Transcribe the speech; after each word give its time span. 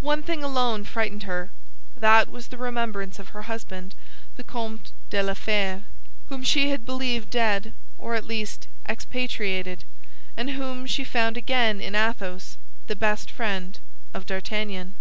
One 0.00 0.22
thing 0.22 0.44
alone 0.44 0.84
frightened 0.84 1.24
her; 1.24 1.50
that 1.96 2.30
was 2.30 2.46
the 2.46 2.56
remembrance 2.56 3.18
of 3.18 3.30
her 3.30 3.50
husband, 3.50 3.96
the 4.36 4.44
Comte 4.44 4.92
de 5.10 5.20
la 5.24 5.34
Fère, 5.34 5.82
whom 6.28 6.44
she 6.44 6.70
had 6.70 6.86
believed 6.86 7.30
dead, 7.30 7.72
or 7.98 8.14
at 8.14 8.28
least 8.28 8.68
expatriated, 8.88 9.82
and 10.36 10.50
whom 10.50 10.86
she 10.86 11.02
found 11.02 11.36
again 11.36 11.80
in 11.80 11.96
Athos—the 11.96 12.94
best 12.94 13.28
friend 13.28 13.80
of 14.14 14.24
D'Artagnan. 14.24 14.94